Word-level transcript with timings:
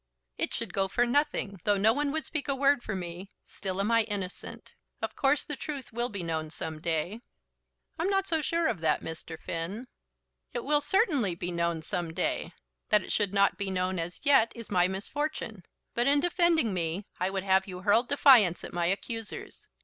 "It 0.35 0.51
should 0.51 0.73
go 0.73 0.87
for 0.87 1.05
nothing. 1.05 1.61
Though 1.63 1.77
no 1.77 1.93
one 1.93 2.11
would 2.11 2.25
speak 2.25 2.47
a 2.47 2.55
word 2.55 2.81
for 2.81 2.95
me, 2.95 3.29
still 3.45 3.79
am 3.79 3.91
I 3.91 4.01
innocent. 4.01 4.73
Of 4.99 5.15
course 5.15 5.45
the 5.45 5.55
truth 5.55 5.93
will 5.93 6.09
be 6.09 6.23
known 6.23 6.49
some 6.49 6.81
day." 6.81 7.21
"I'm 7.99 8.09
not 8.09 8.25
so 8.25 8.41
sure 8.41 8.67
of 8.67 8.79
that, 8.81 9.03
Mr. 9.03 9.39
Finn." 9.39 9.85
"It 10.53 10.63
will 10.63 10.81
certainly 10.81 11.35
be 11.35 11.51
known 11.51 11.83
some 11.83 12.13
day. 12.15 12.51
That 12.89 13.03
it 13.03 13.11
should 13.11 13.31
not 13.31 13.59
be 13.59 13.69
known 13.69 13.99
as 13.99 14.19
yet 14.23 14.51
is 14.55 14.71
my 14.71 14.87
misfortune. 14.87 15.61
But 15.93 16.07
in 16.07 16.19
defending 16.19 16.73
me 16.73 17.05
I 17.19 17.29
would 17.29 17.43
have 17.43 17.67
you 17.67 17.81
hurl 17.81 18.01
defiance 18.01 18.63
at 18.63 18.73
my 18.73 18.87
accusers. 18.87 19.67